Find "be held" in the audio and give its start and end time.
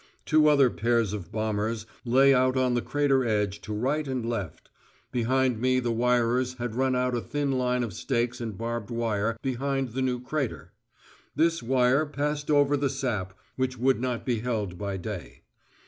14.25-14.75